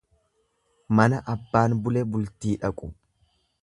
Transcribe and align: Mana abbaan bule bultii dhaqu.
Mana 1.01 1.21
abbaan 1.35 1.79
bule 1.85 2.05
bultii 2.17 2.59
dhaqu. 2.67 2.95